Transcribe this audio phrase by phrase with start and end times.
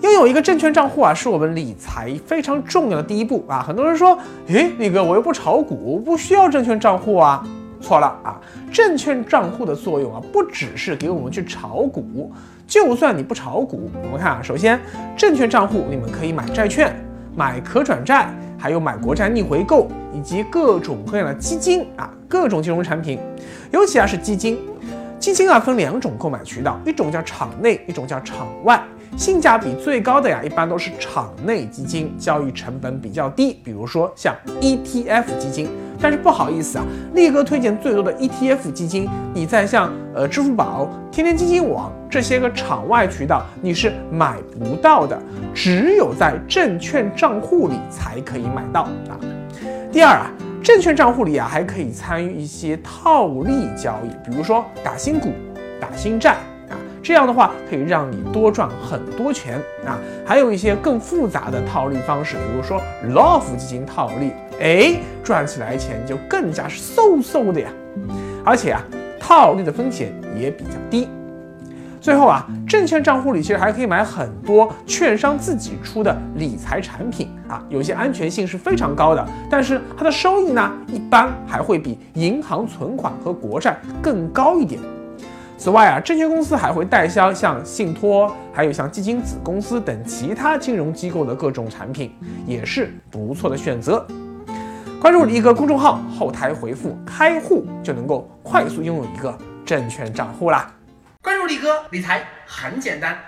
[0.00, 3.64] 拥有一个证券账户啊，是我们理财非常重要的第一步啊。
[3.66, 7.44] 很多人说，诶，那个我又不炒股，不需要证券账户啊。
[7.80, 8.40] 错了啊，
[8.72, 12.32] 证券账户的作用啊，不只是给我们去炒股，
[12.66, 14.80] 就算你不炒股，我们看啊，首先，
[15.16, 16.92] 证券账户你们可以买债券、
[17.36, 18.28] 买可转债，
[18.58, 23.20] 还有买国债逆回购，以及各种各样的基金啊，各种金融产品，
[23.70, 24.58] 尤其啊是基金。
[25.20, 28.82] 基金啊分两种购买渠道，一种叫场内，一种叫场外。
[29.16, 35.68] 性价比最高的呀，一般都是场内基金，交易成本比较低，比如说像 ETF 基金。
[36.00, 36.84] 但是不好意思啊，
[37.14, 45.20] 力哥推荐最多的 ETF 基金，你在像呃支付宝、天天基金网这些个场外渠道你是买不到的，
[45.52, 49.18] 只有在证券账户里才可以买到啊。
[49.92, 50.30] 第二啊。
[50.60, 55.32] 证券账户里啊，还可以参与一些套利交易，比如说打新股、
[55.80, 56.36] 打新债，
[57.02, 59.98] 这样的话可以让你多赚很多钱啊。
[60.26, 62.80] 还有一些更复杂的套利方式，比如说
[63.10, 67.68] LOF 基金套利，哎，赚起来钱就更加是嗖嗖的呀。
[68.44, 68.82] 而且啊，
[69.18, 71.08] 套利的风险也比较低。
[72.00, 84.80] 最后啊，证券账户里其实还可以买很多券商自己出的理财产品啊，有些安全性是非常高的，但是它的收益呢，一般还会比银行存款和国债更高一点。
[85.58, 92.14] 此外啊，证券公司还会代销像信托，还有像基金子公司等其他金融机构的各种产品，
[92.46, 94.06] 也是不错的选择。
[95.00, 100.72] 关注一个公众号，后台回复“开户”就能够快速拥有一个证券账户啦。
[101.20, 103.18] 关注力哥，理财很简单。